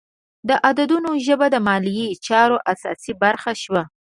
[0.47, 3.83] د عددونو ژبه د مالي چارو اساسي برخه شوه.